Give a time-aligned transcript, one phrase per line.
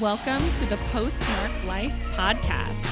[0.00, 2.86] Welcome to the Post Narc Life podcast.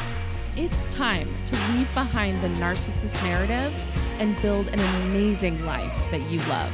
[0.57, 3.75] It's time to leave behind the narcissist narrative
[4.19, 6.73] and build an amazing life that you love.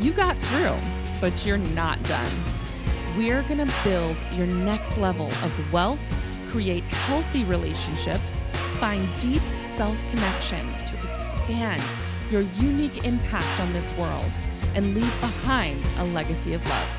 [0.00, 0.76] You got through,
[1.20, 2.32] but you're not done.
[3.16, 6.02] We're going to build your next level of wealth,
[6.48, 8.42] create healthy relationships,
[8.80, 11.84] find deep self connection to expand
[12.32, 14.32] your unique impact on this world,
[14.74, 16.95] and leave behind a legacy of love.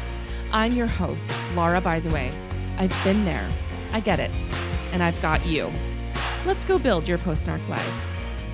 [0.54, 2.32] I'm your host, Laura, by the way.
[2.78, 3.50] I've been there,
[3.92, 4.46] I get it,
[4.94, 5.70] and I've got you.
[6.46, 8.06] Let's go build your post narc life.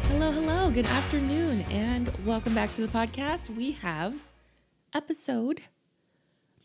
[0.07, 3.55] Hello, hello, good afternoon, and welcome back to the podcast.
[3.55, 4.15] We have
[4.91, 5.61] episode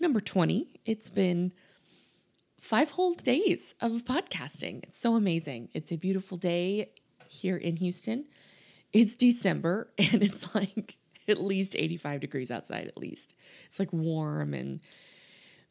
[0.01, 0.81] number 20.
[0.87, 1.53] It's been
[2.59, 4.83] five whole days of podcasting.
[4.85, 5.69] It's so amazing.
[5.75, 6.93] It's a beautiful day
[7.29, 8.25] here in Houston.
[8.95, 10.97] It's December, and it's like
[11.29, 13.35] at least 85 degrees outside, at least.
[13.67, 14.81] It's like warm and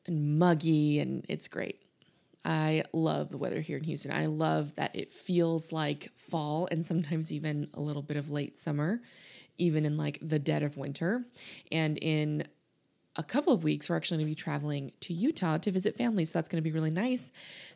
[0.08, 1.82] and muggy, and it's great.
[2.46, 4.12] I love the weather here in Houston.
[4.12, 8.58] I love that it feels like fall and sometimes even a little bit of late
[8.58, 9.02] summer,
[9.58, 11.26] even in like the dead of winter.
[11.74, 12.48] And in
[13.18, 16.24] a couple of weeks, we're actually going to be traveling to Utah to visit family.
[16.24, 17.32] So that's going to be really nice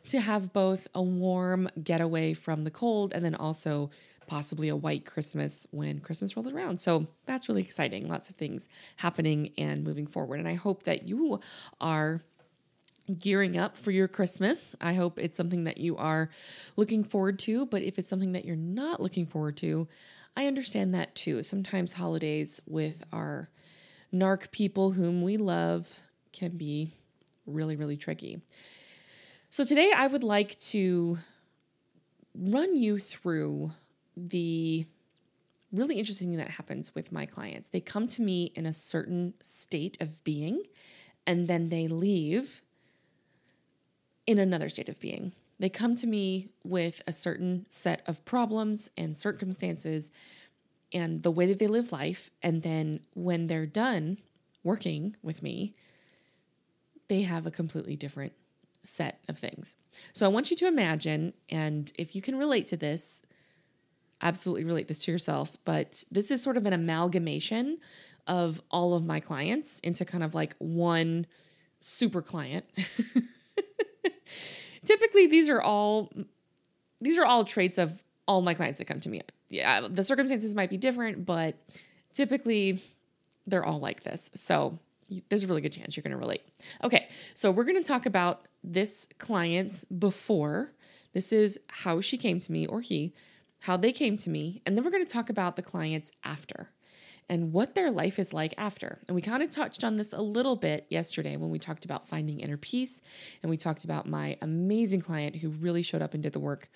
[0.06, 3.90] to have both a warm getaway from the cold and then also
[4.26, 6.80] possibly a white Christmas when Christmas rolls around.
[6.80, 8.08] So that's really exciting.
[8.08, 10.40] Lots of things happening and moving forward.
[10.40, 11.40] And I hope that you
[11.80, 12.22] are
[13.18, 14.74] gearing up for your Christmas.
[14.80, 16.30] I hope it's something that you are
[16.76, 17.66] looking forward to.
[17.66, 19.88] But if it's something that you're not looking forward to,
[20.36, 21.42] I understand that too.
[21.42, 23.50] Sometimes holidays with our
[24.12, 25.98] narc people whom we love
[26.32, 26.94] can be
[27.46, 28.40] really, really tricky.
[29.50, 31.18] So today I would like to
[32.34, 33.72] run you through
[34.16, 34.86] the
[35.72, 37.70] really interesting thing that happens with my clients.
[37.70, 40.64] They come to me in a certain state of being
[41.26, 42.62] and then they leave
[44.26, 45.32] in another state of being.
[45.58, 50.10] They come to me with a certain set of problems and circumstances
[50.92, 52.30] and the way that they live life.
[52.42, 54.18] And then when they're done
[54.62, 55.74] working with me,
[57.08, 58.32] they have a completely different
[58.82, 59.76] set of things.
[60.12, 63.22] So I want you to imagine, and if you can relate to this,
[64.22, 67.78] absolutely relate this to yourself, but this is sort of an amalgamation
[68.26, 71.26] of all of my clients into kind of like one
[71.80, 72.64] super client.
[74.84, 76.12] Typically these are all
[77.00, 79.20] these are all traits of all my clients that come to me.
[79.48, 81.56] Yeah, the circumstances might be different, but
[82.14, 82.80] typically
[83.46, 84.30] they're all like this.
[84.34, 84.78] So
[85.28, 86.42] there's a really good chance you're going to relate.
[86.82, 90.70] Okay, so we're going to talk about this client's before.
[91.12, 93.12] This is how she came to me or he
[93.62, 96.70] how they came to me, and then we're going to talk about the clients after
[97.28, 98.98] and what their life is like after.
[99.06, 102.08] And we kind of touched on this a little bit yesterday when we talked about
[102.08, 103.00] finding inner peace,
[103.42, 106.68] and we talked about my amazing client who really showed up and did the work.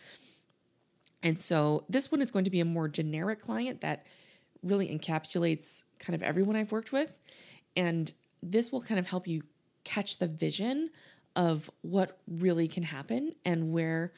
[1.22, 4.06] And so this one is going to be a more generic client that
[4.62, 7.18] really encapsulates kind of everyone I've worked with.
[7.74, 9.42] And this will kind of help you
[9.82, 10.90] catch the vision
[11.34, 14.12] of what really can happen and where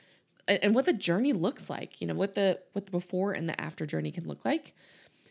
[0.48, 3.60] and what the journey looks like, you know, what the what the before and the
[3.60, 4.74] after journey can look like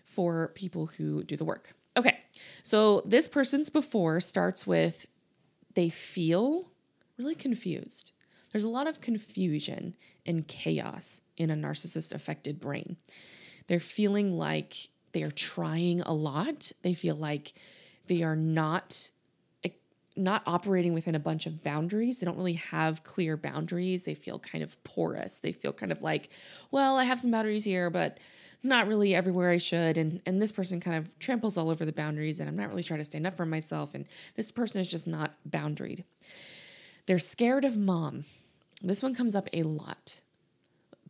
[0.05, 1.73] for people who do the work.
[1.95, 2.19] Okay.
[2.63, 5.07] So this person's before starts with
[5.73, 6.71] they feel
[7.17, 8.11] really confused.
[8.51, 9.95] There's a lot of confusion
[10.25, 12.97] and chaos in a narcissist affected brain.
[13.67, 16.71] They're feeling like they are trying a lot.
[16.81, 17.53] They feel like
[18.07, 19.11] they are not
[20.17, 22.19] not operating within a bunch of boundaries.
[22.19, 24.03] They don't really have clear boundaries.
[24.03, 25.39] They feel kind of porous.
[25.39, 26.29] They feel kind of like,
[26.71, 28.19] well, I have some boundaries here, but
[28.63, 29.97] not really everywhere I should.
[29.97, 32.83] And and this person kind of tramples all over the boundaries and I'm not really
[32.83, 33.93] trying to stand up for myself.
[33.93, 34.05] And
[34.35, 36.03] this person is just not boundaried.
[37.05, 38.25] They're scared of mom.
[38.81, 40.21] This one comes up a lot.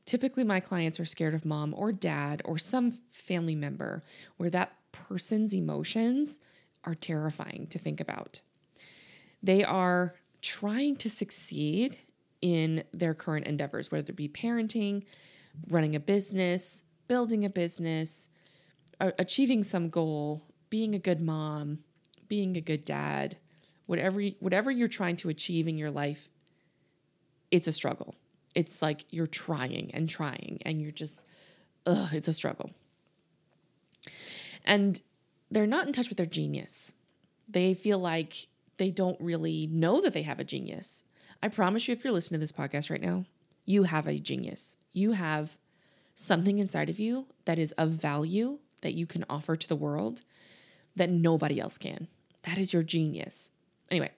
[0.05, 4.03] Typically, my clients are scared of mom or dad or some family member
[4.37, 6.39] where that person's emotions
[6.85, 8.41] are terrifying to think about.
[9.41, 11.99] They are trying to succeed
[12.41, 15.03] in their current endeavors, whether it be parenting,
[15.69, 18.29] running a business, building a business,
[18.99, 21.79] achieving some goal, being a good mom,
[22.27, 23.37] being a good dad,
[23.85, 26.29] whatever whatever you're trying to achieve in your life,
[27.51, 28.15] it's a struggle.
[28.53, 31.23] It's like you're trying and trying and you're just
[31.85, 32.71] ugh, it's a struggle.
[34.65, 35.01] And
[35.49, 36.91] they're not in touch with their genius.
[37.47, 38.47] They feel like
[38.77, 41.03] they don't really know that they have a genius.
[41.41, 43.25] I promise you, if you're listening to this podcast right now,
[43.65, 44.77] you have a genius.
[44.93, 45.57] You have
[46.15, 50.23] something inside of you that is of value that you can offer to the world
[50.95, 52.07] that nobody else can.
[52.43, 53.51] That is your genius.
[53.91, 54.11] Anyway,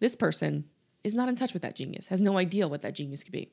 [0.00, 0.64] this person
[1.04, 3.50] is not in touch with that genius, has no idea what that genius could be.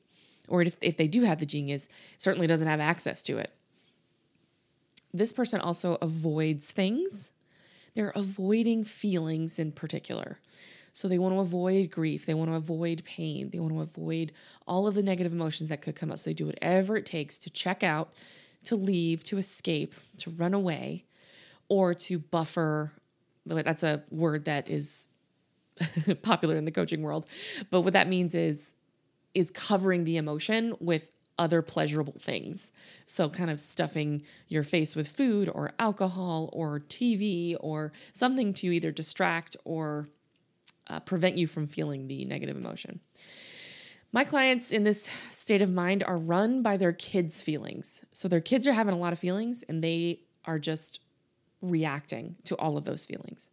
[0.48, 1.88] Or if, if they do have the genius,
[2.18, 3.52] certainly doesn't have access to it.
[5.12, 7.30] This person also avoids things.
[7.94, 10.38] They're avoiding feelings in particular.
[10.92, 12.24] So they want to avoid grief.
[12.24, 13.50] They want to avoid pain.
[13.50, 14.32] They want to avoid
[14.66, 16.18] all of the negative emotions that could come up.
[16.18, 18.12] So they do whatever it takes to check out,
[18.64, 21.04] to leave, to escape, to run away,
[21.68, 22.92] or to buffer.
[23.44, 25.08] That's a word that is
[26.22, 27.26] popular in the coaching world.
[27.70, 28.74] But what that means is
[29.34, 32.72] is covering the emotion with other pleasurable things.
[33.06, 38.68] So, kind of stuffing your face with food or alcohol or TV or something to
[38.68, 40.08] either distract or
[40.86, 43.00] uh, prevent you from feeling the negative emotion.
[44.12, 48.04] My clients in this state of mind are run by their kids' feelings.
[48.12, 51.00] So, their kids are having a lot of feelings and they are just
[51.60, 53.50] reacting to all of those feelings.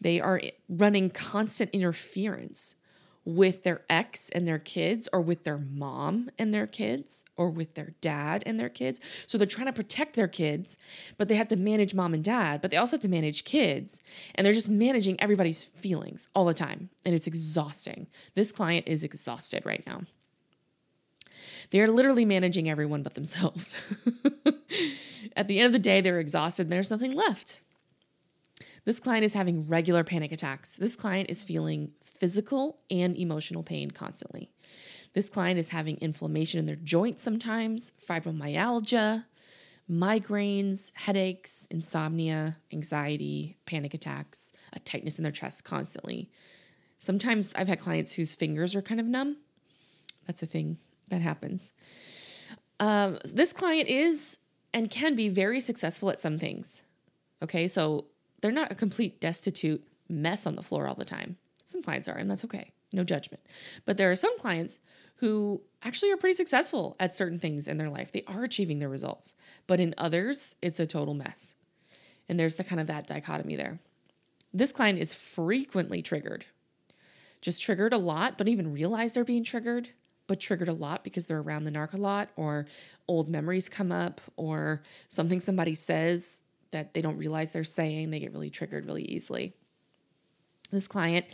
[0.00, 2.76] They are running constant interference
[3.24, 7.74] with their ex and their kids, or with their mom and their kids, or with
[7.74, 9.00] their dad and their kids.
[9.26, 10.76] So they're trying to protect their kids,
[11.18, 14.00] but they have to manage mom and dad, but they also have to manage kids.
[14.34, 16.90] And they're just managing everybody's feelings all the time.
[17.04, 18.06] And it's exhausting.
[18.34, 20.02] This client is exhausted right now.
[21.70, 23.74] They are literally managing everyone but themselves.
[25.36, 27.60] At the end of the day, they're exhausted and there's nothing left.
[28.84, 30.76] This client is having regular panic attacks.
[30.76, 34.50] This client is feeling physical and emotional pain constantly.
[35.12, 39.24] This client is having inflammation in their joints sometimes, fibromyalgia,
[39.90, 46.30] migraines, headaches, insomnia, anxiety, panic attacks, a tightness in their chest constantly.
[46.96, 49.38] Sometimes I've had clients whose fingers are kind of numb.
[50.26, 50.78] That's a thing
[51.08, 51.72] that happens.
[52.78, 54.38] Um, this client is
[54.72, 56.84] and can be very successful at some things.
[57.42, 58.06] Okay, so
[58.40, 61.36] they're not a complete destitute mess on the floor all the time.
[61.64, 62.72] Some clients are, and that's okay.
[62.92, 63.44] No judgment.
[63.84, 64.80] But there are some clients
[65.16, 68.10] who actually are pretty successful at certain things in their life.
[68.10, 69.34] They are achieving their results.
[69.66, 71.56] But in others, it's a total mess.
[72.28, 73.80] And there's the kind of that dichotomy there.
[74.52, 76.46] This client is frequently triggered.
[77.40, 79.90] Just triggered a lot, don't even realize they're being triggered,
[80.26, 82.66] but triggered a lot because they're around the narc a lot, or
[83.08, 88.10] old memories come up, or something somebody says that they don't realize they're saying.
[88.10, 89.54] They get really triggered really easily.
[90.70, 91.26] This client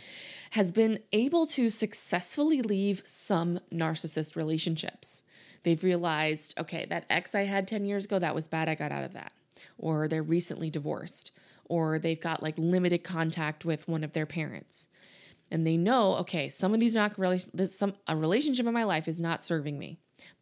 [0.51, 5.23] has been able to successfully leave some narcissist relationships.
[5.63, 8.69] They've realized, okay, that ex I had 10 years ago, that was bad.
[8.69, 9.31] I got out of that.
[9.77, 11.31] Or they're recently divorced,
[11.65, 14.87] or they've got like limited contact with one of their parents.
[15.51, 19.07] And they know, okay, some of these not really, some a relationship in my life
[19.07, 19.99] is not serving me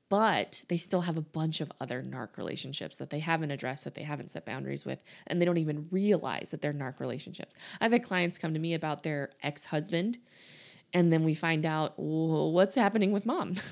[0.09, 3.95] but they still have a bunch of other narc relationships that they haven't addressed, that
[3.95, 7.55] they haven't set boundaries with, and they don't even realize that they're narc relationships.
[7.81, 10.19] I've had clients come to me about their ex husband,
[10.93, 13.55] and then we find out what's happening with mom.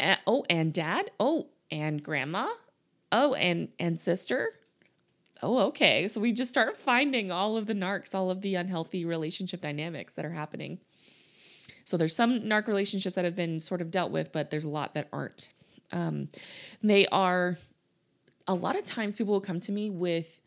[0.00, 1.10] Eh, oh, and dad.
[1.20, 2.48] Oh, and grandma.
[3.12, 4.48] Oh, and and sister.
[5.42, 6.08] Oh, okay.
[6.08, 10.14] So we just start finding all of the narcs, all of the unhealthy relationship dynamics
[10.14, 10.80] that are happening.
[11.90, 14.68] So there's some narc relationships that have been sort of dealt with, but there's a
[14.68, 15.52] lot that aren't.
[15.90, 16.28] Um,
[16.84, 17.58] they are,
[18.46, 20.40] a lot of times people will come to me with,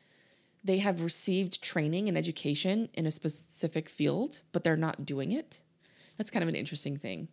[0.63, 5.59] they have received training and education in a specific field, but they're not doing it.
[6.15, 7.27] That's kind of an interesting thing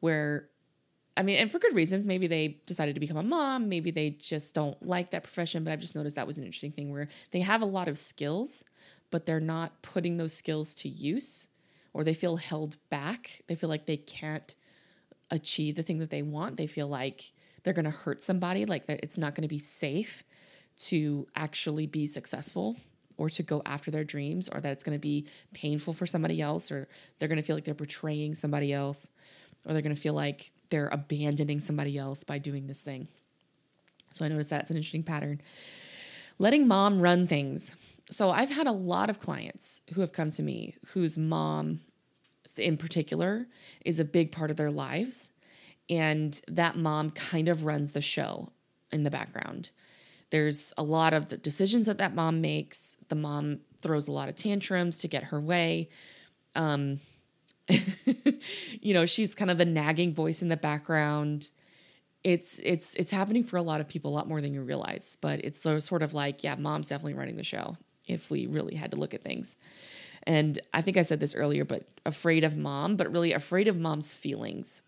[0.00, 0.50] where
[1.16, 2.08] I mean, and for good reasons.
[2.08, 3.68] Maybe they decided to become a mom.
[3.68, 5.62] Maybe they just don't like that profession.
[5.62, 7.96] But I've just noticed that was an interesting thing where they have a lot of
[7.96, 8.64] skills,
[9.12, 11.46] but they're not putting those skills to use
[11.94, 13.42] or they feel held back.
[13.46, 14.54] They feel like they can't
[15.30, 16.56] achieve the thing that they want.
[16.56, 17.32] They feel like
[17.62, 20.22] they're going to hurt somebody, like that it's not going to be safe
[20.76, 22.76] to actually be successful
[23.16, 26.42] or to go after their dreams or that it's going to be painful for somebody
[26.42, 29.08] else or they're going to feel like they're betraying somebody else
[29.64, 33.06] or they're going to feel like they're abandoning somebody else by doing this thing.
[34.10, 35.40] So I noticed that's an interesting pattern.
[36.38, 37.74] Letting mom run things
[38.14, 41.80] so I've had a lot of clients who have come to me whose mom,
[42.56, 43.48] in particular,
[43.84, 45.32] is a big part of their lives.
[45.90, 48.50] And that mom kind of runs the show
[48.92, 49.72] in the background.
[50.30, 52.96] There's a lot of the decisions that that mom makes.
[53.08, 55.88] The mom throws a lot of tantrums to get her way.
[56.54, 57.00] Um,
[58.80, 61.50] you know, she's kind of the nagging voice in the background.
[62.22, 65.18] It's it's it's happening for a lot of people a lot more than you realize.
[65.20, 67.76] But it's sort of like, yeah, mom's definitely running the show
[68.06, 69.56] if we really had to look at things.
[70.26, 73.78] And I think I said this earlier, but afraid of mom, but really afraid of
[73.78, 74.82] mom's feelings.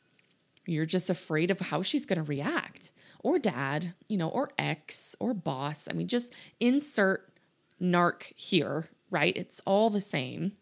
[0.64, 2.90] You're just afraid of how she's going to react,
[3.22, 5.88] or dad, you know, or ex, or boss.
[5.88, 7.32] I mean, just insert
[7.80, 9.36] narc here, right?
[9.36, 10.52] It's all the same.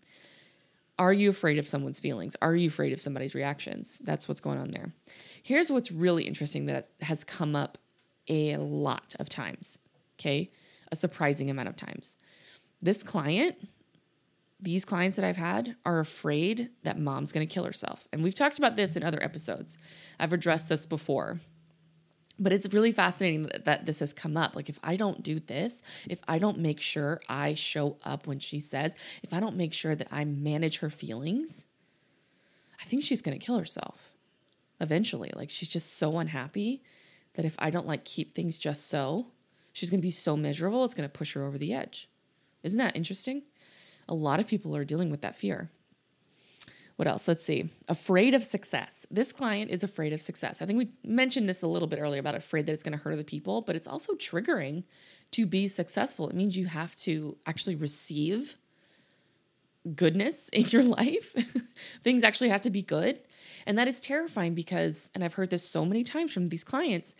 [0.99, 2.37] Are you afraid of someone's feelings?
[2.43, 3.99] Are you afraid of somebody's reactions?
[4.05, 4.93] That's what's going on there.
[5.43, 7.79] Here's what's really interesting that has come up
[8.29, 9.79] a lot of times,
[10.19, 10.51] okay?
[10.93, 12.17] A surprising amount of times.
[12.85, 13.57] This client,
[14.61, 18.07] these clients that I've had are afraid that mom's gonna kill herself.
[18.13, 19.77] And we've talked about this in other episodes.
[20.21, 21.41] I've addressed this before
[22.39, 24.57] but it's really fascinating that, this has come up.
[24.57, 28.41] Like, if I don't do this, if I don't make sure I show up when
[28.41, 31.67] she says, if I don't make sure that I manage her feelings,
[32.81, 34.11] I think she's going to kill herself
[34.81, 35.31] eventually.
[35.35, 36.83] Like, she's just so unhappy
[37.35, 39.29] that if I don't like keep things just so,
[39.73, 42.09] she's going to be so miserable, it's going to push her over the edge.
[42.65, 43.43] Isn't that interesting?
[44.09, 45.71] A lot of people are dealing with that fear.
[46.97, 47.27] What else?
[47.27, 47.71] Let's see.
[47.89, 49.05] Afraid of success.
[49.11, 50.63] This client is afraid of success.
[50.63, 53.03] I think we mentioned this a little bit earlier about afraid that it's going to
[53.03, 54.85] hurt other people, but it's also triggering
[55.33, 56.29] to be successful.
[56.29, 58.57] It means you have to actually receive
[59.97, 61.35] goodness in your life.
[62.05, 63.19] Things actually have to be good.
[63.67, 67.17] And that is terrifying because, and I've heard this so many times from these clients,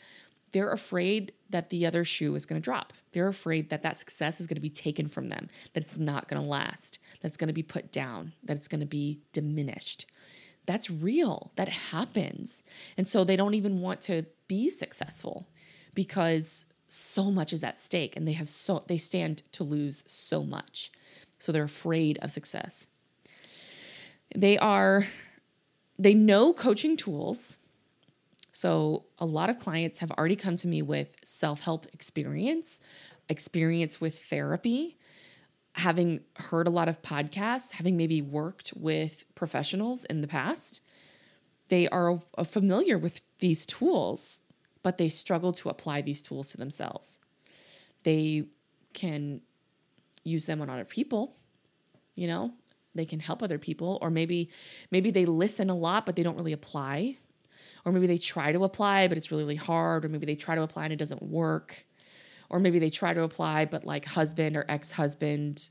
[0.55, 2.93] they're afraid that the other shoe is going to drop.
[3.11, 6.29] They're afraid that that success is going to be taken from them, that it's not
[6.29, 9.19] going to last, that it's going to be put down, that it's going to be
[9.33, 10.07] diminished.
[10.65, 11.51] That's real.
[11.57, 12.63] That happens.
[12.97, 15.49] And so they don't even want to be successful
[15.93, 20.45] because so much is at stake and they have so they stand to lose so
[20.45, 20.93] much.
[21.41, 22.87] So they're afraid of success.
[24.37, 25.09] They are
[25.99, 27.57] they know coaching tools
[28.57, 32.81] so, a lot of clients have already come to me with self help experience,
[33.29, 34.97] experience with therapy,
[35.73, 40.81] having heard a lot of podcasts, having maybe worked with professionals in the past.
[41.69, 44.41] They are uh, familiar with these tools,
[44.85, 47.19] but they struggle to apply these tools to themselves.
[48.05, 48.45] They
[48.93, 49.41] can
[50.23, 51.35] use them on other people,
[52.15, 52.53] you know,
[52.95, 54.49] they can help other people or maybe
[54.93, 57.17] maybe they listen a lot but they don't really apply
[57.85, 60.05] or maybe they try to apply, but it's really, really hard.
[60.05, 61.87] Or maybe they try to apply and it doesn't work.
[62.49, 65.69] Or maybe they try to apply, but like husband or ex husband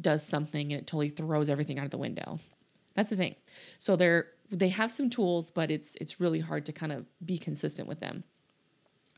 [0.00, 2.40] does something and it totally throws everything out of the window.
[2.94, 3.36] That's the thing.
[3.78, 7.38] So they're they have some tools, but it's it's really hard to kind of be
[7.38, 8.24] consistent with them.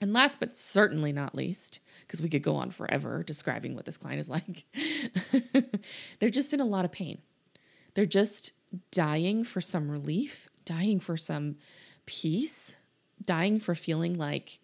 [0.00, 3.96] And last but certainly not least, because we could go on forever describing what this
[3.96, 4.64] client is like,
[6.18, 7.22] they're just in a lot of pain.
[7.94, 8.52] They're just
[8.90, 11.56] dying for some relief, dying for some
[12.06, 12.74] peace,
[13.24, 14.58] dying for feeling like,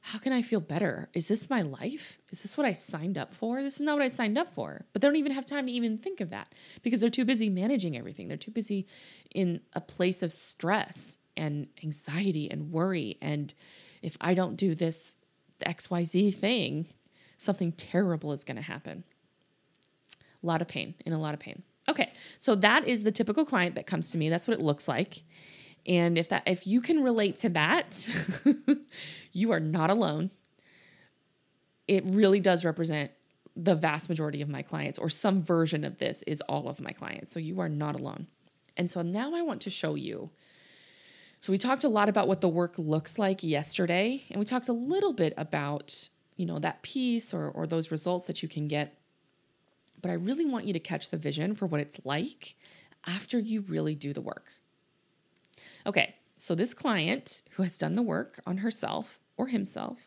[0.00, 1.08] how can I feel better?
[1.14, 2.18] Is this my life?
[2.30, 3.62] Is this what I signed up for?
[3.62, 4.84] This is not what I signed up for.
[4.92, 7.48] But they don't even have time to even think of that because they're too busy
[7.48, 8.26] managing everything.
[8.26, 8.88] They're too busy
[9.32, 13.16] in a place of stress and anxiety and worry.
[13.22, 13.54] And
[14.02, 15.14] if I don't do this
[15.64, 16.88] XYZ thing,
[17.36, 19.04] something terrible is going to happen.
[20.42, 21.62] A lot of pain, in a lot of pain.
[21.88, 24.28] Okay, so that is the typical client that comes to me.
[24.28, 25.22] That's what it looks like.
[25.86, 28.08] And if that if you can relate to that,
[29.32, 30.30] you are not alone.
[31.88, 33.10] It really does represent
[33.56, 36.92] the vast majority of my clients or some version of this is all of my
[36.92, 37.32] clients.
[37.32, 38.28] So you are not alone.
[38.76, 40.30] And so now I want to show you.
[41.40, 44.68] So we talked a lot about what the work looks like yesterday and we talked
[44.68, 48.68] a little bit about, you know, that piece or or those results that you can
[48.68, 48.96] get.
[50.00, 52.54] But I really want you to catch the vision for what it's like
[53.06, 54.61] after you really do the work.
[55.86, 59.98] Okay, so this client who has done the work on herself or himself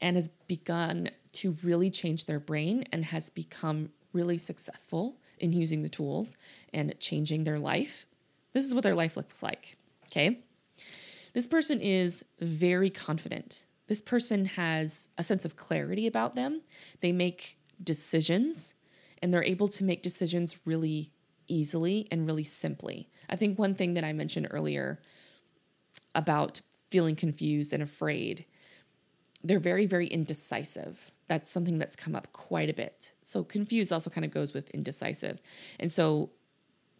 [0.00, 5.82] and has begun to really change their brain and has become really successful in using
[5.82, 6.36] the tools
[6.72, 8.06] and changing their life.
[8.52, 9.76] This is what their life looks like.
[10.06, 10.40] Okay.
[11.32, 13.64] This person is very confident.
[13.86, 16.62] This person has a sense of clarity about them.
[17.00, 18.74] They make decisions
[19.22, 21.12] and they're able to make decisions really
[21.50, 23.08] easily and really simply.
[23.28, 25.00] I think one thing that I mentioned earlier
[26.14, 28.44] about feeling confused and afraid,
[29.42, 31.10] they're very, very indecisive.
[31.28, 33.12] That's something that's come up quite a bit.
[33.24, 35.40] So, confused also kind of goes with indecisive.
[35.78, 36.30] And so,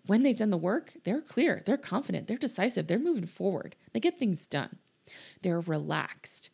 [0.06, 4.00] when they've done the work, they're clear, they're confident, they're decisive, they're moving forward, they
[4.00, 4.78] get things done,
[5.42, 6.50] they're relaxed,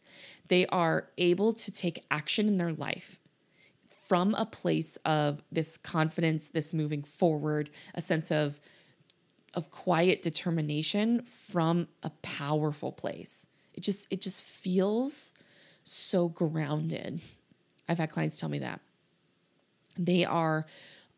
[0.48, 3.20] they are able to take action in their life
[4.08, 8.60] from a place of this confidence, this moving forward, a sense of
[9.54, 13.46] of quiet determination from a powerful place.
[13.74, 15.32] It just it just feels
[15.82, 17.20] so grounded.
[17.88, 18.80] I've had clients tell me that.
[19.96, 20.66] They are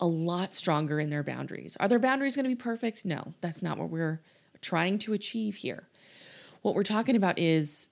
[0.00, 1.76] a lot stronger in their boundaries.
[1.80, 3.04] Are their boundaries going to be perfect?
[3.04, 4.20] No, that's not what we're
[4.60, 5.88] trying to achieve here.
[6.62, 7.90] What we're talking about is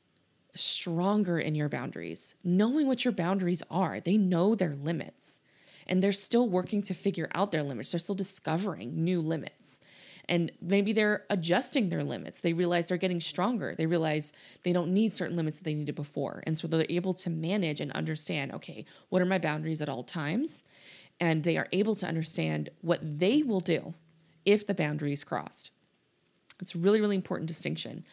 [0.57, 4.01] stronger in your boundaries, knowing what your boundaries are.
[4.01, 5.41] They know their limits.
[5.87, 7.93] and they're still working to figure out their limits.
[7.93, 9.81] They're still discovering new limits.
[10.29, 12.41] And maybe they're adjusting their limits.
[12.41, 13.77] They realize they're getting stronger.
[13.77, 14.33] They realize
[14.65, 16.43] they don't need certain limits that they needed before.
[16.45, 20.03] And so they're able to manage and understand okay, what are my boundaries at all
[20.03, 20.65] times?
[21.21, 23.95] And they are able to understand what they will do
[24.45, 25.71] if the boundary is crossed.
[26.61, 28.05] It's a really, really important distinction.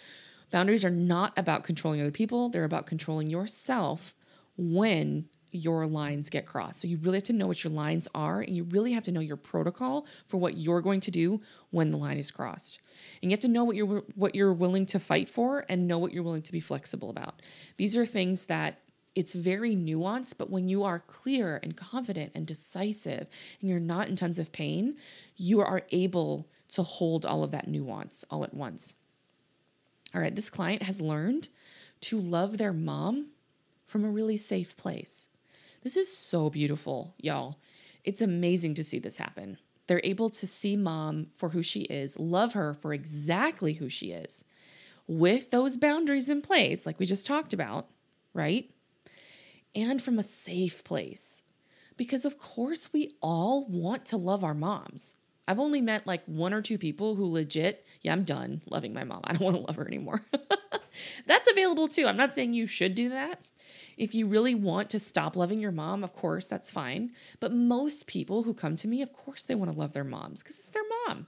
[0.53, 4.13] Boundaries are not about controlling other people, they're about controlling yourself
[4.55, 6.79] when your lines get crossed.
[6.79, 9.12] So you really have to know what your lines are and you really have to
[9.12, 11.41] know your protocol for what you're going to do
[11.72, 12.79] when the line is crossed.
[13.24, 15.98] And you have to know what you're what you're willing to fight for and know
[15.98, 17.41] what you're willing to be flexible about.
[17.77, 18.79] These are things that
[19.15, 23.25] it's very nuanced, but when you are clear and confident and decisive
[23.60, 24.98] and you're not in tons of pain,
[25.36, 28.95] you are able to hold all of that nuance all at once.
[30.13, 31.50] All right, this client has learned
[32.01, 33.27] to love their mom
[33.88, 35.29] from a really safe place.
[35.82, 37.58] This is so beautiful, y'all.
[38.03, 39.58] It's amazing to see this happen.
[39.88, 44.12] They're able to see mom for who she is, love her for exactly who she
[44.12, 44.46] is,
[45.08, 47.88] with those boundaries in place, like we just talked about,
[48.34, 48.70] right?
[49.75, 51.43] And from a safe place.
[51.98, 55.15] Because, of course, we all want to love our moms.
[55.48, 59.04] I've only met like one or two people who legit, yeah, I'm done loving my
[59.04, 59.22] mom.
[59.24, 60.22] I don't want to love her anymore.
[61.28, 62.08] That's available too.
[62.08, 63.42] I'm not saying you should do that.
[63.98, 67.12] If you really want to stop loving your mom, of course, that's fine.
[67.40, 70.42] But most people who come to me, of course, they want to love their moms
[70.42, 71.28] because it's their mom.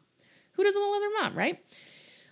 [0.53, 1.59] Who doesn't want to love their mom, right?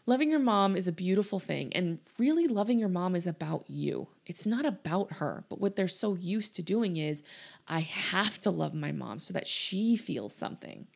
[0.05, 1.71] Loving your mom is a beautiful thing.
[1.73, 4.07] And really, loving your mom is about you.
[4.25, 5.45] It's not about her.
[5.49, 7.23] But what they're so used to doing is,
[7.67, 10.87] I have to love my mom so that she feels something.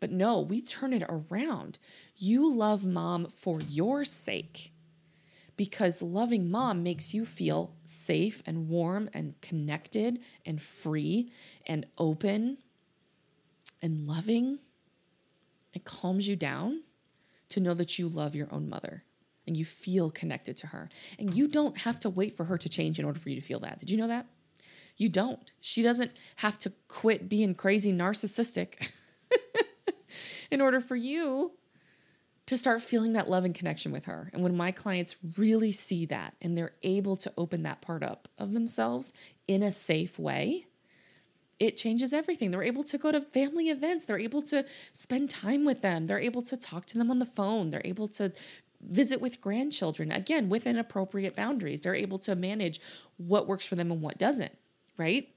[0.00, 1.78] But no, we turn it around.
[2.16, 4.72] You love mom for your sake
[5.56, 11.30] because loving mom makes you feel safe and warm and connected and free
[11.66, 12.58] and open
[13.80, 14.58] and loving.
[15.72, 16.82] It calms you down
[17.48, 19.04] to know that you love your own mother
[19.46, 20.88] and you feel connected to her.
[21.18, 23.46] And you don't have to wait for her to change in order for you to
[23.46, 23.78] feel that.
[23.78, 24.26] Did you know that?
[24.96, 25.50] You don't.
[25.60, 28.88] She doesn't have to quit being crazy narcissistic
[30.50, 31.52] in order for you
[32.46, 34.30] to start feeling that love and connection with her.
[34.32, 38.28] And when my clients really see that and they're able to open that part up
[38.38, 39.12] of themselves
[39.48, 40.66] in a safe way,
[41.58, 42.50] it changes everything.
[42.50, 46.20] They're able to go to family events, they're able to spend time with them, they're
[46.20, 48.32] able to talk to them on the phone, they're able to
[48.80, 51.80] visit with grandchildren, again, within appropriate boundaries.
[51.80, 52.80] They're able to manage
[53.16, 54.56] what works for them and what doesn't,
[54.96, 55.28] right?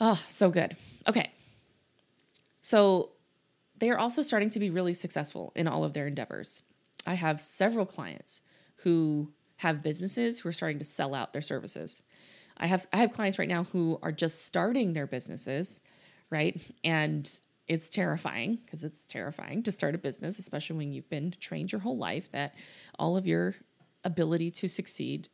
[0.00, 0.76] Oh, so good.
[1.08, 1.30] Okay.
[2.64, 3.10] So
[3.76, 6.62] they are also starting to be really successful in all of their endeavors.
[7.06, 8.40] I have several clients
[8.76, 12.00] who have businesses who are starting to sell out their services.
[12.56, 15.82] I have I have clients right now who are just starting their businesses,
[16.30, 16.58] right?
[16.82, 17.30] And
[17.68, 21.82] it's terrifying because it's terrifying to start a business, especially when you've been trained your
[21.82, 22.54] whole life that
[22.98, 23.56] all of your
[24.04, 25.28] ability to succeed,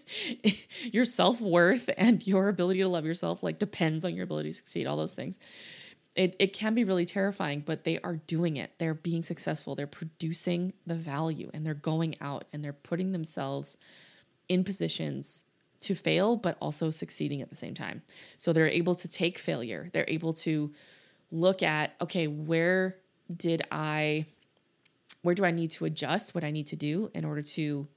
[0.92, 4.56] your self worth, and your ability to love yourself like depends on your ability to
[4.56, 5.40] succeed, all those things
[6.14, 8.72] it, it can be really terrifying, but they are doing it.
[8.78, 9.74] They're being successful.
[9.74, 13.78] They're producing the value and they're going out and they're putting themselves
[14.48, 15.44] in positions
[15.80, 18.02] to fail, but also succeeding at the same time.
[18.36, 19.88] So they're able to take failure.
[19.92, 20.72] They're able to
[21.30, 22.98] look at, okay, where
[23.34, 24.26] did I,
[25.22, 27.88] where do I need to adjust what I need to do in order to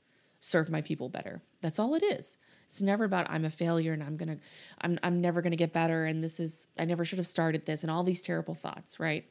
[0.46, 1.42] serve my people better?
[1.62, 2.38] That's all it is.
[2.68, 4.38] It's never about I'm a failure and I'm gonna
[4.82, 7.84] I'm I'm never gonna get better and this is I never should have started this
[7.84, 9.26] and all these terrible thoughts, right?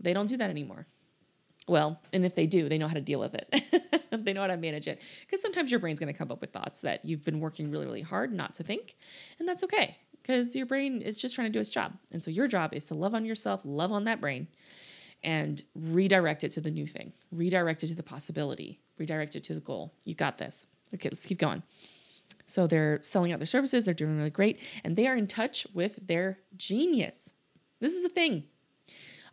[0.00, 0.86] They don't do that anymore.
[1.68, 4.02] Well, and if they do, they know how to deal with it.
[4.10, 5.00] they know how to manage it.
[5.20, 7.86] Because sometimes your brain's going to come up with thoughts that you've been working really,
[7.86, 8.96] really hard not to think.
[9.38, 11.92] And that's okay because your brain is just trying to do its job.
[12.10, 14.48] And so your job is to love on yourself, love on that brain,
[15.22, 19.54] and redirect it to the new thing, redirect it to the possibility, redirect it to
[19.54, 19.94] the goal.
[20.04, 20.66] You got this.
[20.94, 21.62] Okay, let's keep going.
[22.46, 25.66] So they're selling out their services, they're doing really great, and they are in touch
[25.72, 27.32] with their genius.
[27.80, 28.44] This is a thing.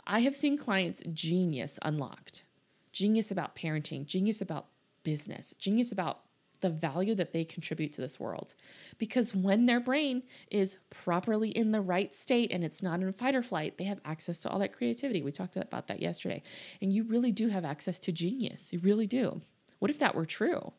[0.05, 2.43] I have seen clients' genius unlocked
[2.91, 4.67] genius about parenting, genius about
[5.03, 6.21] business, genius about
[6.61, 8.55] the value that they contribute to this world.
[8.97, 13.35] Because when their brain is properly in the right state and it's not in fight
[13.35, 15.21] or flight, they have access to all that creativity.
[15.21, 16.43] We talked about that yesterday.
[16.81, 18.73] And you really do have access to genius.
[18.73, 19.41] You really do.
[19.79, 20.73] What if that were true?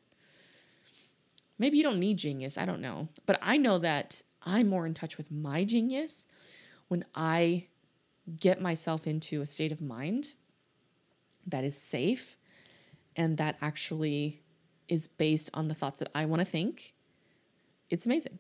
[1.59, 3.09] Maybe you don't need genius, I don't know.
[3.27, 6.27] But I know that I'm more in touch with my genius
[6.89, 7.67] when I
[8.39, 10.35] get myself into a state of mind
[11.47, 12.37] that is safe
[13.17, 14.43] and that actually
[14.91, 16.95] is based on the thoughts that I want to think.
[17.89, 18.39] It's amazing.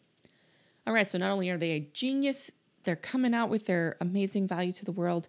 [0.86, 2.50] All right, so not only are they a genius,
[2.84, 5.28] they're coming out with their amazing value to the world,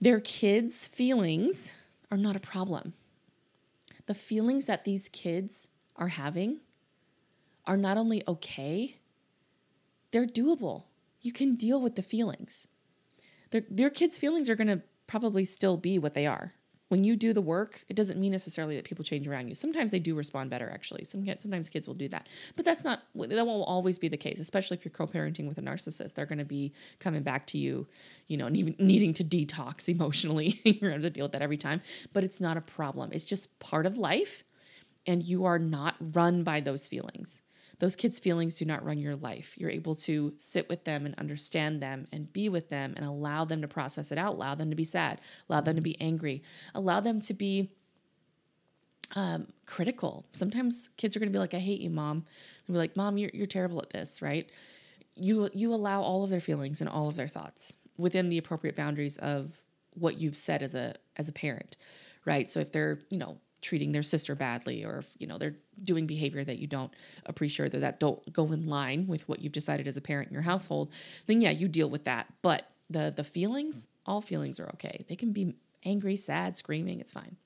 [0.00, 1.72] their kids' feelings
[2.10, 2.94] are not a problem.
[4.06, 6.60] The feelings that these kids are having
[7.66, 8.96] are not only okay,
[10.10, 10.84] they're doable.
[11.20, 12.66] You can deal with the feelings.
[13.50, 16.54] Their, their kids' feelings are going to probably still be what they are
[16.90, 19.54] when you do the work, it doesn't mean necessarily that people change around you.
[19.54, 21.04] Sometimes they do respond better, actually.
[21.04, 24.40] Some, sometimes kids will do that, but that's not that won't always be the case.
[24.40, 27.86] Especially if you're co-parenting with a narcissist, they're going to be coming back to you,
[28.26, 30.60] you know, needing to detox emotionally.
[30.64, 31.80] you're going to deal with that every time,
[32.12, 33.10] but it's not a problem.
[33.12, 34.42] It's just part of life,
[35.06, 37.42] and you are not run by those feelings.
[37.80, 39.54] Those kids' feelings do not run your life.
[39.56, 43.44] You're able to sit with them and understand them and be with them and allow
[43.44, 46.42] them to process it out, allow them to be sad, allow them to be angry,
[46.74, 47.72] allow them to be
[49.16, 50.24] um, critical.
[50.32, 52.24] Sometimes kids are going to be like, I hate you, mom.
[52.66, 54.48] They'll be like, Mom, you're, you're terrible at this, right?
[55.16, 58.76] You, you allow all of their feelings and all of their thoughts within the appropriate
[58.76, 59.56] boundaries of
[59.94, 61.76] what you've said as a as a parent
[62.24, 65.56] right so if they're you know treating their sister badly or if, you know they're
[65.82, 66.92] doing behavior that you don't
[67.26, 70.34] appreciate or that don't go in line with what you've decided as a parent in
[70.34, 70.90] your household
[71.26, 72.26] then yeah you deal with that.
[72.42, 75.04] But the the feelings all feelings are okay.
[75.08, 77.36] They can be angry sad screaming it's fine.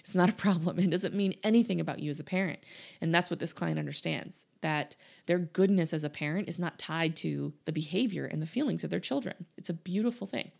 [0.00, 0.78] It's not a problem.
[0.78, 2.60] It doesn't mean anything about you as a parent.
[3.00, 7.16] And that's what this client understands that their goodness as a parent is not tied
[7.16, 9.46] to the behavior and the feelings of their children.
[9.56, 10.52] It's a beautiful thing.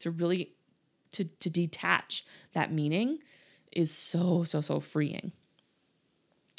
[0.00, 0.52] To really
[1.12, 3.18] to to detach that meaning
[3.76, 5.32] is so, so, so freeing.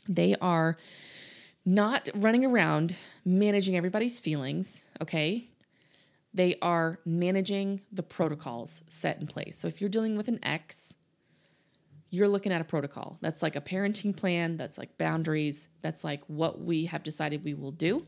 [0.08, 0.78] They are
[1.66, 5.50] not running around managing everybody's feelings, okay?
[6.34, 9.58] They are managing the protocols set in place.
[9.58, 10.96] So if you're dealing with an ex,
[12.10, 13.18] you're looking at a protocol.
[13.20, 17.54] That's like a parenting plan, that's like boundaries, that's like what we have decided we
[17.54, 18.06] will do,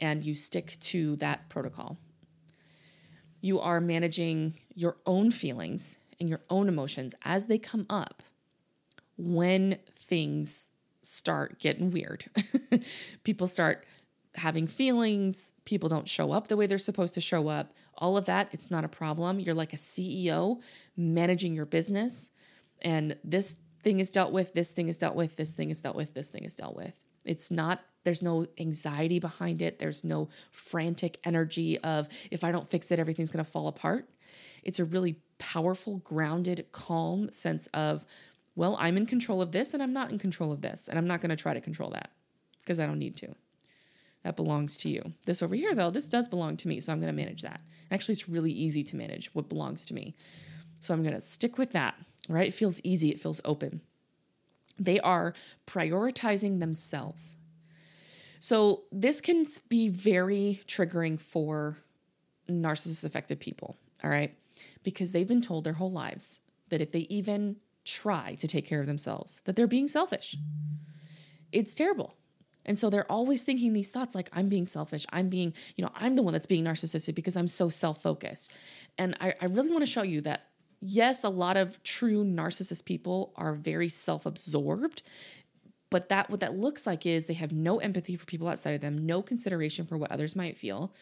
[0.00, 1.98] and you stick to that protocol.
[3.42, 8.22] You are managing your own feelings and your own emotions as they come up
[9.18, 10.70] when things
[11.02, 12.24] start getting weird.
[13.24, 13.84] people start
[14.36, 17.74] having feelings, people don't show up the way they're supposed to show up.
[17.98, 19.40] All of that, it's not a problem.
[19.40, 20.60] You're like a CEO
[20.96, 22.30] managing your business,
[22.80, 25.96] and this thing is dealt with, this thing is dealt with, this thing is dealt
[25.96, 26.94] with, this thing is dealt with.
[27.24, 29.78] It's not there's no anxiety behind it.
[29.78, 34.08] There's no frantic energy of if I don't fix it, everything's going to fall apart.
[34.64, 38.04] It's a really powerful, grounded, calm sense of,
[38.54, 40.86] well, I'm in control of this and I'm not in control of this.
[40.86, 42.12] And I'm not going to try to control that
[42.60, 43.34] because I don't need to.
[44.22, 45.14] That belongs to you.
[45.24, 46.78] This over here, though, this does belong to me.
[46.78, 47.60] So I'm going to manage that.
[47.90, 50.14] Actually, it's really easy to manage what belongs to me.
[50.78, 51.96] So I'm going to stick with that,
[52.28, 52.46] right?
[52.46, 53.80] It feels easy, it feels open.
[54.78, 55.34] They are
[55.66, 57.36] prioritizing themselves.
[58.38, 61.78] So this can be very triggering for
[62.48, 64.36] narcissist affected people, all right?
[64.82, 68.80] Because they've been told their whole lives that if they even try to take care
[68.80, 70.36] of themselves, that they're being selfish.
[71.50, 72.14] It's terrible.
[72.64, 75.04] And so they're always thinking these thoughts like, I'm being selfish.
[75.12, 78.52] I'm being, you know, I'm the one that's being narcissistic because I'm so self focused.
[78.98, 80.48] And I, I really want to show you that,
[80.80, 85.02] yes, a lot of true narcissist people are very self absorbed.
[85.90, 88.80] But that what that looks like is they have no empathy for people outside of
[88.80, 90.94] them, no consideration for what others might feel.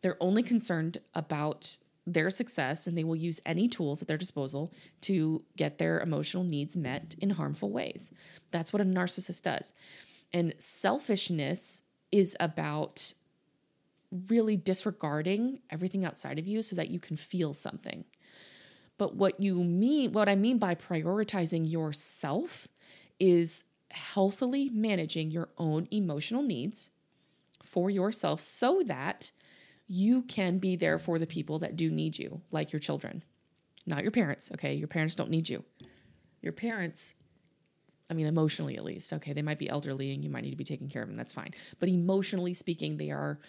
[0.00, 1.76] They're only concerned about
[2.12, 6.44] their success and they will use any tools at their disposal to get their emotional
[6.44, 8.12] needs met in harmful ways.
[8.50, 9.72] That's what a narcissist does.
[10.32, 13.14] And selfishness is about
[14.28, 18.04] really disregarding everything outside of you so that you can feel something.
[18.96, 22.68] But what you mean, what I mean by prioritizing yourself
[23.20, 26.90] is healthily managing your own emotional needs
[27.62, 29.32] for yourself so that
[29.88, 33.24] you can be there for the people that do need you, like your children,
[33.86, 34.52] not your parents.
[34.52, 34.74] Okay.
[34.74, 35.64] Your parents don't need you.
[36.42, 37.16] Your parents,
[38.10, 40.56] I mean, emotionally at least, okay, they might be elderly and you might need to
[40.56, 41.16] be taking care of them.
[41.16, 41.52] That's fine.
[41.80, 43.40] But emotionally speaking, they are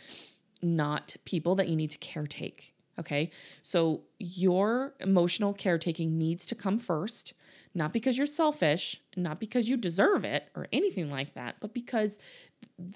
[0.62, 2.72] not people that you need to caretake.
[2.98, 3.32] Okay.
[3.62, 7.34] So your emotional caretaking needs to come first,
[7.74, 12.20] not because you're selfish, not because you deserve it or anything like that, but because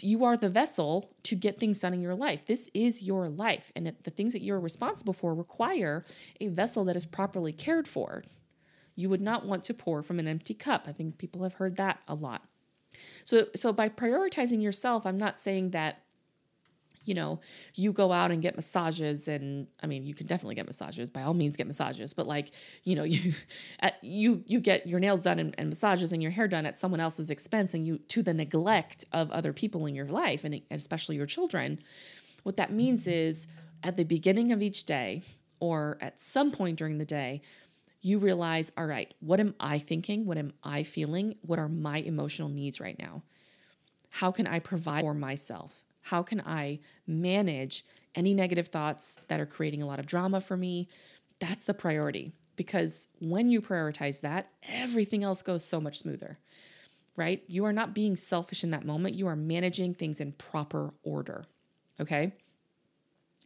[0.02, 2.46] you are the vessel to get things done in your life.
[2.46, 3.72] This is your life.
[3.76, 6.04] And the things that you're responsible for require
[6.40, 8.24] a vessel that is properly cared for.
[8.96, 10.86] You would not want to pour from an empty cup.
[10.88, 12.44] I think people have heard that a lot.
[13.24, 16.03] So, so by prioritizing yourself, I'm not saying that
[17.06, 17.40] you know,
[17.76, 21.24] you go out and get massages and I mean, you can definitely get massages by
[21.24, 22.52] all means get massages, but like,
[22.84, 23.34] you know, you
[23.80, 26.78] at, you you get your nails done and, and massages and your hair done at
[26.78, 30.62] someone else's expense and you to the neglect of other people in your life and
[30.72, 31.80] especially your children.
[32.44, 33.48] What that means is
[33.84, 35.24] at the beginning of each day
[35.60, 37.42] or at some point during the day,
[38.02, 40.26] you realize, all right, what am I thinking?
[40.26, 41.36] What am I feeling?
[41.42, 43.24] What are my emotional needs right now?
[44.10, 45.83] How can I provide for myself?
[46.04, 47.86] How can I manage
[48.16, 50.88] any negative thoughts that are creating a lot of drama for me?
[51.40, 56.40] That's the priority because when you prioritize that, everything else goes so much smoother,
[57.16, 57.44] right?
[57.48, 59.16] You are not being selfish in that moment.
[59.16, 61.46] You are managing things in proper order,
[62.00, 62.34] okay?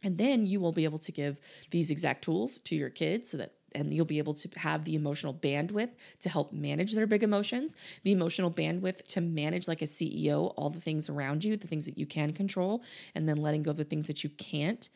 [0.02, 1.40] And then you will be able to give
[1.70, 4.94] these exact tools to your kids so that and you'll be able to have the
[4.94, 9.86] emotional bandwidth to help manage their big emotions, the emotional bandwidth to manage, like a
[9.86, 12.82] CEO, all the things around you, the things that you can control,
[13.14, 14.88] and then letting go of the things that you can't.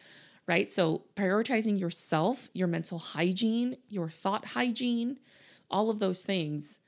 [0.46, 0.72] Right.
[0.72, 5.20] So, prioritizing yourself, your mental hygiene, your thought hygiene,
[5.70, 6.80] all of those things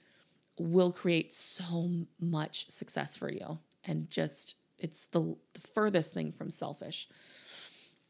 [0.59, 3.59] will create so much success for you.
[3.85, 7.09] And just, it's the, the furthest thing from selfish.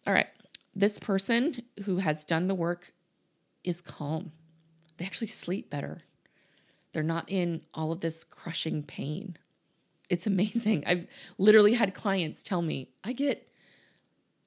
[0.06, 0.28] All right.
[0.74, 2.92] This person who has done the work
[3.64, 4.32] is calm.
[4.96, 6.02] They actually sleep better.
[6.92, 9.36] They're not in all of this crushing pain.
[10.08, 10.84] It's amazing.
[10.86, 11.06] I've
[11.38, 13.48] literally had clients tell me, I get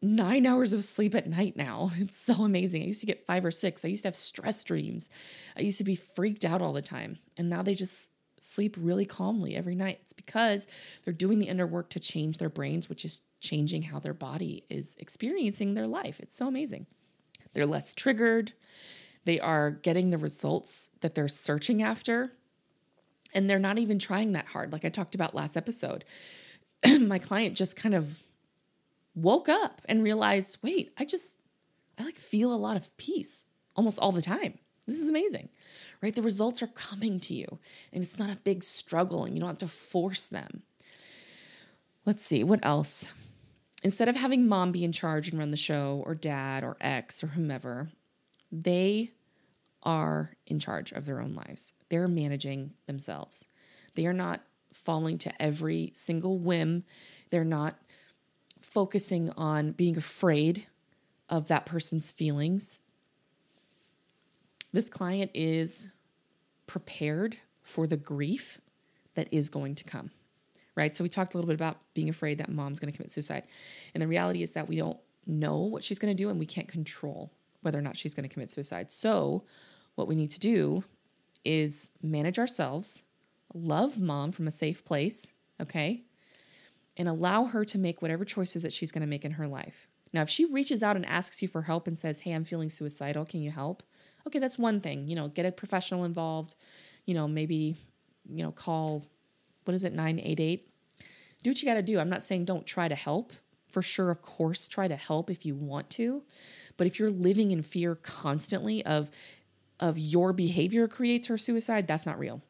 [0.01, 1.91] nine hours of sleep at night now.
[1.99, 2.84] It's so amazing.
[2.84, 3.84] I used to get five or six.
[3.84, 5.10] I used to have stress dreams.
[5.58, 7.17] I used to be freaked out all the time.
[7.36, 9.99] And now they just sleep really calmly every night.
[10.03, 10.67] It's because
[11.03, 14.63] they're doing the inner work to change their brains, which is changing how their body
[14.69, 16.19] is experiencing their life.
[16.19, 16.86] It's so amazing.
[17.53, 18.53] They're less triggered.
[19.27, 22.31] They are getting the results that they're searching after.
[23.33, 24.71] And they're not even trying that hard.
[24.71, 26.05] Like I talked about last episode,
[27.01, 28.23] my client just kind of
[29.15, 31.39] woke up and realized wait, I just,
[31.99, 34.59] I like feel a lot of peace almost all the time.
[34.85, 35.49] This is amazing,
[36.01, 36.15] right?
[36.15, 37.59] The results are coming to you
[37.91, 40.63] and it's not a big struggle and you don't have to force them.
[42.05, 43.11] Let's see, what else?
[43.83, 47.25] Instead of having mom be in charge and run the show or dad or ex
[47.25, 47.89] or whomever,
[48.49, 49.11] they
[49.88, 51.73] are in charge of their own lives.
[51.88, 53.47] They're managing themselves.
[53.95, 54.41] They are not
[54.73, 56.84] falling to every single whim.
[57.30, 57.80] They're not
[58.60, 60.67] focusing on being afraid
[61.30, 62.82] of that person's feelings.
[64.73, 65.91] This client is
[66.67, 68.60] prepared for the grief
[69.15, 70.12] that is going to come,
[70.76, 70.93] right?
[70.95, 73.43] So, we talked a little bit about being afraid that mom's going to commit suicide.
[73.93, 76.45] And the reality is that we don't know what she's going to do and we
[76.45, 78.91] can't control whether or not she's going to commit suicide.
[78.91, 79.43] So,
[79.97, 80.83] what we need to do
[81.43, 83.05] is manage ourselves,
[83.53, 86.03] love mom from a safe place, okay?
[86.95, 89.88] And allow her to make whatever choices that she's to make in her life.
[90.13, 92.69] Now, if she reaches out and asks you for help and says, Hey, I'm feeling
[92.69, 93.81] suicidal, can you help?
[94.27, 95.07] Okay, that's one thing.
[95.07, 96.55] You know, get a professional involved.
[97.05, 97.75] You know, maybe,
[98.29, 99.03] you know, call,
[99.65, 100.69] what is it, 988?
[101.43, 101.99] Do what you got to do.
[101.99, 103.33] I'm not saying don't try to help.
[103.67, 106.23] For sure, of course, try to help if you want to.
[106.77, 109.10] But if you're living in fear constantly of,
[109.79, 112.41] of your behavior creates her suicide, that's not real.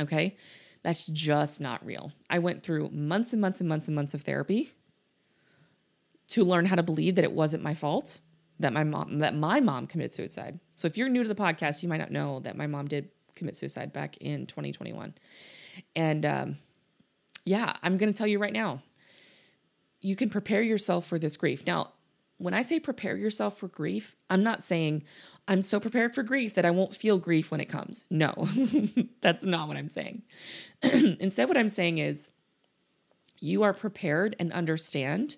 [0.00, 0.36] Okay?
[0.82, 2.12] That's just not real.
[2.28, 4.72] I went through months and months and months and months of therapy
[6.28, 8.20] to learn how to believe that it wasn't my fault
[8.62, 10.58] that my mom that my mom committed suicide.
[10.76, 13.10] So if you're new to the podcast, you might not know that my mom did
[13.34, 15.14] commit suicide back in 2021.
[15.94, 16.58] And um,
[17.44, 18.82] yeah, I'm going to tell you right now.
[20.00, 21.64] You can prepare yourself for this grief.
[21.66, 21.92] Now,
[22.42, 25.04] when I say prepare yourself for grief, I'm not saying
[25.46, 28.04] I'm so prepared for grief that I won't feel grief when it comes.
[28.10, 28.48] No,
[29.20, 30.22] that's not what I'm saying.
[30.82, 32.30] Instead, what I'm saying is
[33.38, 35.36] you are prepared and understand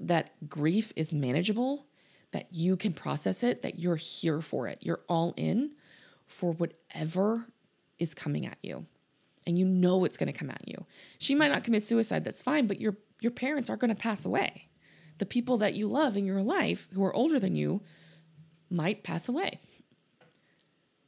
[0.00, 1.86] that grief is manageable,
[2.32, 4.78] that you can process it, that you're here for it.
[4.80, 5.74] You're all in
[6.26, 7.46] for whatever
[7.98, 8.86] is coming at you.
[9.46, 10.84] And you know it's going to come at you.
[11.18, 14.24] She might not commit suicide, that's fine, but your your parents are going to pass
[14.24, 14.69] away
[15.20, 17.82] the people that you love in your life who are older than you
[18.70, 19.60] might pass away.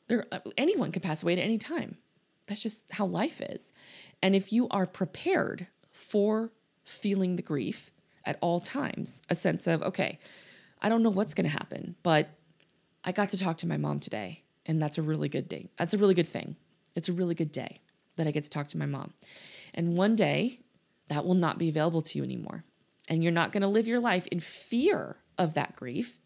[0.08, 1.96] There, uh, anyone could pass away at any time.
[2.46, 3.72] That's just how life is.
[4.22, 6.52] And if you are prepared for
[6.84, 7.90] feeling the grief
[8.26, 10.18] at all times, a sense of, okay,
[10.82, 12.28] I don't know what's going to happen, but
[13.04, 15.70] I got to talk to my mom today, and that's a really good day.
[15.78, 16.56] That's a really good thing.
[16.94, 17.80] It's a really good day
[18.16, 19.14] that I get to talk to my mom.
[19.72, 20.60] And one day
[21.08, 22.64] that will not be available to you anymore
[23.12, 26.18] and you're not going to live your life in fear of that grief.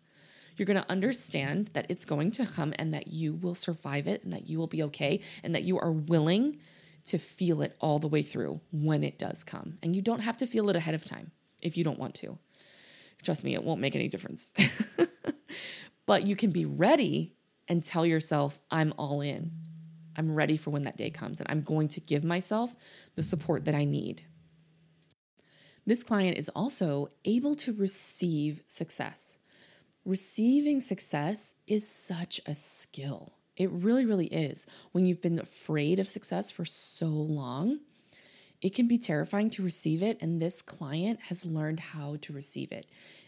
[0.57, 4.23] You're going to understand that it's going to come and that you will survive it
[4.23, 6.61] and that you will be okay and that you are willing
[7.07, 9.79] to feel it all the way through when it does come.
[9.83, 11.33] And you don't have to feel it ahead of time.
[11.61, 12.39] if you don't want to.
[13.25, 14.53] Trust me, it won't make any difference.
[16.07, 17.35] but you can be ready
[17.67, 19.51] and tell yourself, I'm all in.
[20.17, 22.77] I'm ready for when that day comes, and I'm going to give myself
[23.17, 24.23] the support that I need.
[25.87, 29.39] This client is also able to receive success.
[30.05, 33.35] Receiving success is such a skill.
[33.57, 34.67] It really, really is.
[34.93, 37.81] When you've been afraid of success for so long,
[38.61, 40.19] it can be terrifying to receive it.
[40.21, 42.87] And this client has learned how to receive it.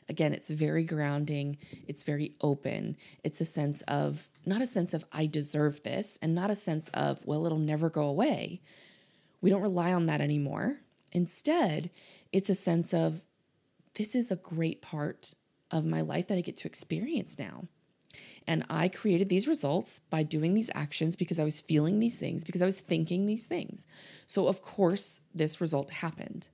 [0.08, 2.96] Again, it's very grounding, it's very open.
[3.22, 6.88] It's a sense of, not a sense of, I deserve this, and not a sense
[6.90, 8.62] of, well, it'll never go away.
[9.40, 10.78] We don't rely on that anymore.
[11.12, 11.90] Instead,
[12.32, 13.22] it's a sense of,
[13.94, 15.34] this is a great part
[15.70, 17.64] of my life that I get to experience now.
[18.46, 22.44] And I created these results by doing these actions because I was feeling these things,
[22.44, 23.86] because I was thinking these things.
[24.26, 26.48] So, of course, this result happened.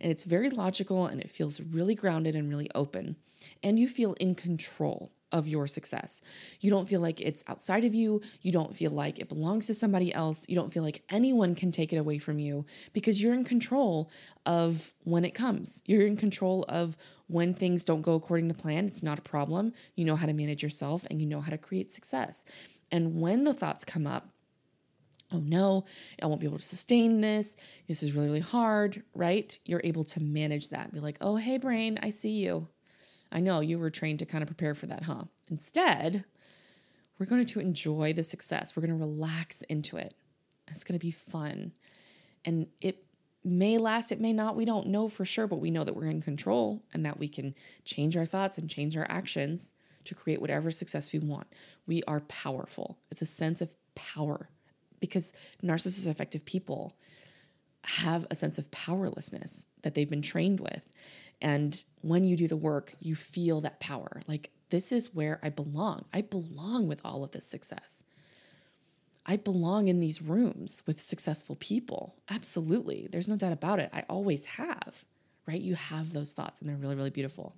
[0.00, 3.16] And it's very logical and it feels really grounded and really open.
[3.62, 6.22] And you feel in control of your success.
[6.60, 8.22] You don't feel like it's outside of you.
[8.40, 10.48] You don't feel like it belongs to somebody else.
[10.48, 14.10] You don't feel like anyone can take it away from you because you're in control
[14.46, 15.82] of when it comes.
[15.86, 18.86] You're in control of when things don't go according to plan.
[18.86, 19.72] It's not a problem.
[19.96, 22.44] You know how to manage yourself and you know how to create success.
[22.92, 24.28] And when the thoughts come up,
[25.32, 25.84] oh no,
[26.22, 27.56] I won't be able to sustain this.
[27.88, 29.58] This is really, really hard, right?
[29.64, 30.92] You're able to manage that.
[30.92, 32.68] Be like, oh, hey, brain, I see you.
[33.34, 35.24] I know you were trained to kind of prepare for that, huh?
[35.50, 36.24] Instead,
[37.18, 38.74] we're going to enjoy the success.
[38.74, 40.14] We're going to relax into it.
[40.68, 41.72] It's going to be fun.
[42.44, 43.04] And it
[43.44, 44.56] may last, it may not.
[44.56, 47.28] We don't know for sure, but we know that we're in control and that we
[47.28, 51.46] can change our thoughts and change our actions to create whatever success we want.
[51.86, 52.98] We are powerful.
[53.10, 54.48] It's a sense of power
[55.00, 56.94] because narcissist affective people
[57.84, 60.88] have a sense of powerlessness that they've been trained with.
[61.44, 64.22] And when you do the work, you feel that power.
[64.26, 66.06] Like, this is where I belong.
[66.12, 68.02] I belong with all of this success.
[69.26, 72.14] I belong in these rooms with successful people.
[72.30, 73.08] Absolutely.
[73.12, 73.90] There's no doubt about it.
[73.92, 75.04] I always have,
[75.46, 75.60] right?
[75.60, 77.54] You have those thoughts and they're really, really beautiful.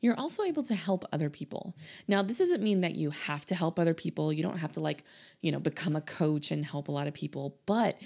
[0.00, 1.76] You're also able to help other people.
[2.08, 4.32] Now, this doesn't mean that you have to help other people.
[4.32, 5.04] You don't have to, like,
[5.42, 7.98] you know, become a coach and help a lot of people, but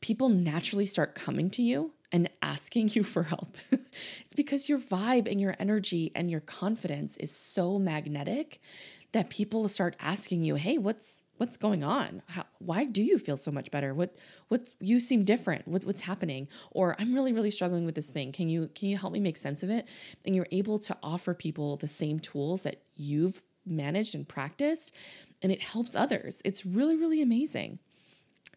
[0.00, 3.56] people naturally start coming to you and asking you for help.
[3.72, 8.60] it's because your vibe and your energy and your confidence is so magnetic
[9.12, 12.22] that people start asking you, "Hey, what's what's going on?
[12.28, 13.94] How, why do you feel so much better?
[13.94, 14.16] What
[14.48, 15.66] what you seem different?
[15.66, 16.48] What, what's happening?
[16.70, 18.32] Or I'm really really struggling with this thing.
[18.32, 19.88] Can you can you help me make sense of it?"
[20.24, 24.94] And you're able to offer people the same tools that you've managed and practiced,
[25.40, 26.42] and it helps others.
[26.44, 27.78] It's really really amazing.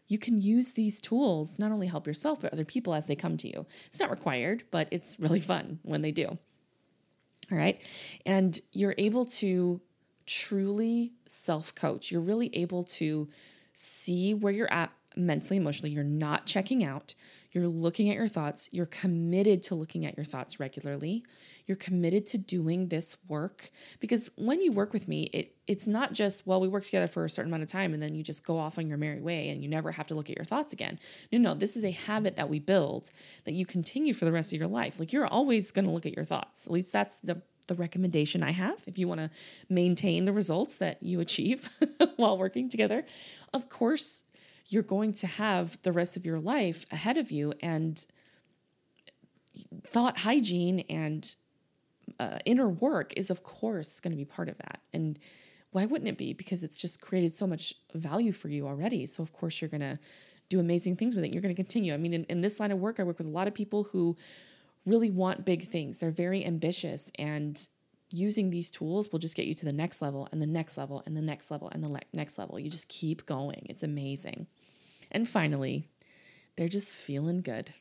[0.08, 3.36] You can use these tools not only help yourself but other people as they come
[3.38, 3.66] to you.
[3.86, 6.38] It's not required, but it's really fun when they do.
[7.50, 7.80] All right.
[8.24, 9.80] And you're able to
[10.26, 12.10] truly self coach.
[12.10, 13.28] You're really able to
[13.72, 15.90] see where you're at mentally, emotionally.
[15.90, 17.14] You're not checking out.
[17.52, 18.68] You're looking at your thoughts.
[18.72, 21.24] You're committed to looking at your thoughts regularly.
[21.66, 26.12] You're committed to doing this work because when you work with me, it it's not
[26.12, 28.46] just well we work together for a certain amount of time and then you just
[28.46, 30.72] go off on your merry way and you never have to look at your thoughts
[30.72, 30.98] again.
[31.32, 33.10] No, no, this is a habit that we build
[33.44, 35.00] that you continue for the rest of your life.
[35.00, 36.66] Like you're always going to look at your thoughts.
[36.66, 39.30] At least that's the the recommendation I have if you want to
[39.68, 41.68] maintain the results that you achieve
[42.16, 43.04] while working together.
[43.52, 44.24] Of course,
[44.68, 48.04] you're going to have the rest of your life ahead of you, and
[49.86, 51.36] thought hygiene and
[52.18, 54.80] uh, inner work is, of course, going to be part of that.
[54.92, 55.18] And
[55.70, 56.32] why wouldn't it be?
[56.32, 59.06] Because it's just created so much value for you already.
[59.06, 59.98] So, of course, you're going to
[60.48, 61.32] do amazing things with it.
[61.32, 61.92] You're going to continue.
[61.92, 63.84] I mean, in, in this line of work, I work with a lot of people
[63.84, 64.16] who
[64.86, 65.98] really want big things.
[65.98, 67.68] They're very ambitious and
[68.10, 71.02] using these tools will just get you to the next level and the next level
[71.06, 72.58] and the next level and the le- next level.
[72.58, 73.66] You just keep going.
[73.68, 74.46] It's amazing.
[75.16, 75.88] And finally,
[76.56, 77.72] they're just feeling good.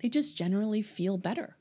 [0.00, 1.56] They just generally feel better.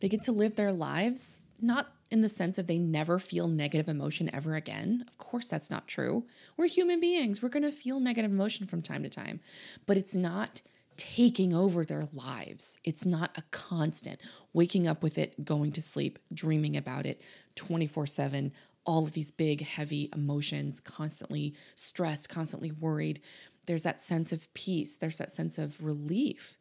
[0.00, 3.88] They get to live their lives not in the sense of they never feel negative
[3.88, 5.06] emotion ever again.
[5.08, 6.26] Of course, that's not true.
[6.58, 7.40] We're human beings.
[7.40, 9.40] We're to feel negative emotion from time to time,
[9.86, 10.60] but it's not
[10.98, 12.78] taking over their lives.
[12.84, 14.20] It's not a constant
[14.52, 17.22] waking up with it, going to sleep, dreaming about it
[17.54, 18.52] 24 7,
[18.86, 23.20] all of these big, heavy emotions, constantly stressed, constantly worried.
[23.66, 26.56] There's that sense of peace, there's that sense of relief.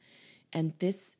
[0.51, 1.17] And this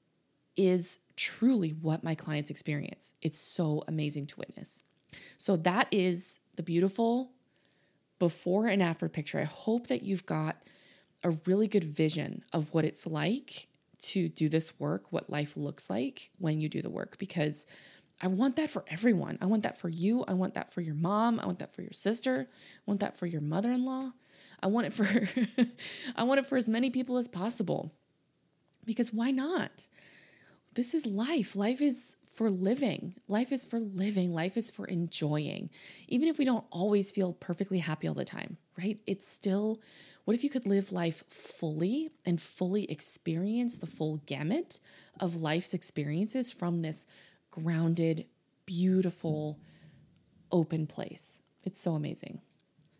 [0.55, 3.13] is truly what my clients experience.
[3.21, 4.83] It's so amazing to witness.
[5.37, 7.31] So, that is the beautiful
[8.19, 9.39] before and after picture.
[9.39, 10.61] I hope that you've got
[11.23, 13.67] a really good vision of what it's like
[13.97, 17.65] to do this work, what life looks like when you do the work, because
[18.21, 19.37] I want that for everyone.
[19.41, 20.23] I want that for you.
[20.27, 21.39] I want that for your mom.
[21.39, 22.47] I want that for your sister.
[22.49, 24.11] I want that for your mother in law.
[24.61, 25.07] I want it for
[26.15, 27.93] I want it for as many people as possible.
[28.85, 29.89] Because why not?
[30.73, 31.55] This is life.
[31.55, 33.15] Life is for living.
[33.27, 34.33] Life is for living.
[34.33, 35.69] Life is for enjoying.
[36.07, 38.99] Even if we don't always feel perfectly happy all the time, right?
[39.07, 39.79] It's still
[40.25, 44.79] what if you could live life fully and fully experience the full gamut
[45.19, 47.05] of life's experiences from this
[47.51, 48.25] grounded,
[48.65, 49.59] beautiful,
[50.51, 51.41] open place?
[51.63, 52.41] It's so amazing.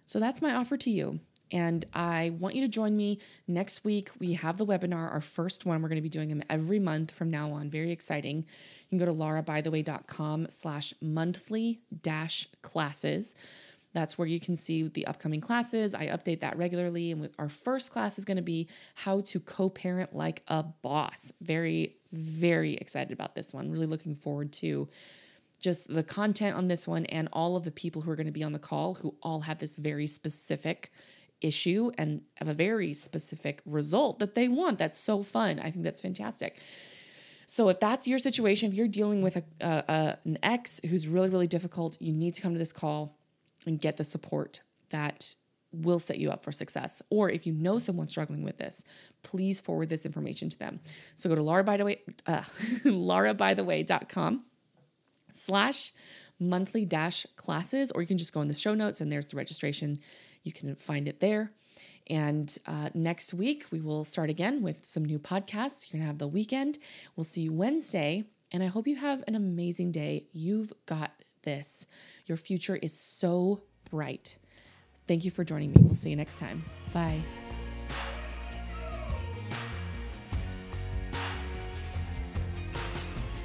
[0.05, 1.19] So that's my offer to you.
[1.51, 4.09] And I want you to join me next week.
[4.19, 5.81] We have the webinar, our first one.
[5.81, 7.69] We're going to be doing them every month from now on.
[7.69, 8.37] Very exciting.
[8.37, 13.35] You can go to laurabytheway.com slash monthly dash classes.
[13.93, 15.93] That's where you can see the upcoming classes.
[15.93, 17.11] I update that regularly.
[17.11, 21.31] And our first class is going to be how to co parent like a boss.
[21.41, 23.71] Very, very excited about this one.
[23.71, 24.89] Really looking forward to
[25.59, 28.31] just the content on this one and all of the people who are going to
[28.31, 30.91] be on the call who all have this very specific
[31.45, 34.77] issue and have a very specific result that they want.
[34.77, 35.59] That's so fun.
[35.59, 36.57] I think that's fantastic.
[37.45, 41.29] So if that's your situation, if you're dealing with a, a, an ex who's really
[41.29, 43.17] really difficult, you need to come to this call
[43.65, 45.35] and get the support that
[45.71, 47.01] will set you up for success.
[47.09, 48.83] Or if you know someone struggling with this,
[49.23, 50.79] please forward this information to them.
[51.15, 52.41] So go to Laura by the way, uh,
[52.85, 54.43] laurabytheway.com
[55.33, 55.93] slash
[56.39, 59.37] monthly dash classes, or you can just go in the show notes and there's the
[59.37, 59.97] registration.
[60.45, 61.51] You can find it there.
[62.07, 65.91] And uh, next week, we will start again with some new podcasts.
[65.91, 66.77] You're going to have the weekend.
[67.15, 68.23] We'll see you Wednesday.
[68.51, 70.27] And I hope you have an amazing day.
[70.31, 71.87] You've got this.
[72.27, 74.37] Your future is so bright.
[75.07, 75.77] Thank you for joining me.
[75.81, 76.63] We'll see you next time.
[76.93, 77.21] Bye.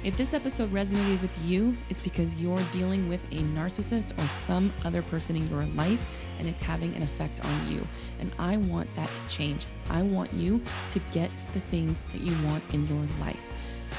[0.03, 4.73] If this episode resonated with you, it's because you're dealing with a narcissist or some
[4.83, 5.99] other person in your life
[6.39, 7.87] and it's having an effect on you.
[8.19, 9.67] And I want that to change.
[9.91, 13.39] I want you to get the things that you want in your life.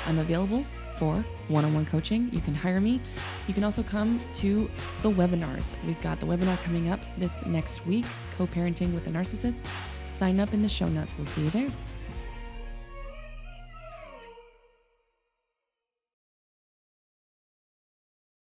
[0.08, 0.64] I'm available
[0.98, 2.28] for one on one coaching.
[2.32, 3.00] You can hire me.
[3.46, 4.68] You can also come to
[5.02, 5.76] the webinars.
[5.86, 9.64] We've got the webinar coming up this next week Co parenting with a narcissist.
[10.04, 11.14] Sign up in the show notes.
[11.16, 11.70] We'll see you there.